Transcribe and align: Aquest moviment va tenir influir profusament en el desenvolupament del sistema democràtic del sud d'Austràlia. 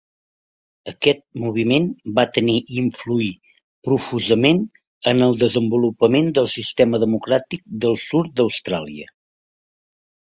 Aquest 0.91 1.19
moviment 1.41 1.83
va 2.19 2.23
tenir 2.37 2.55
influir 2.83 3.27
profusament 3.89 4.61
en 5.11 5.21
el 5.25 5.37
desenvolupament 5.43 6.31
del 6.39 6.49
sistema 6.55 7.01
democràtic 7.05 7.63
del 7.85 7.99
sud 8.05 8.33
d'Austràlia. 8.41 9.13